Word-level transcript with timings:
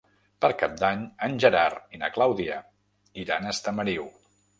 Per 0.43 0.49
Cap 0.59 0.71
d'Any 0.77 1.01
en 1.27 1.35
Gerard 1.43 1.93
i 1.97 2.01
na 2.03 2.09
Clàudia 2.15 2.57
iran 3.25 3.47
a 3.47 3.53
Estamariu. 3.57 4.09